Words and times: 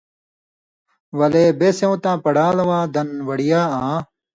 ولے 1.17 1.43
بے 1.59 1.69
سېوں 1.77 1.95
تاں 2.03 2.17
پڑان٘لہ 2.23 2.63
واں 2.69 2.83
دن 2.93 3.09
وڑیا 3.27 3.61
آں 3.83 3.97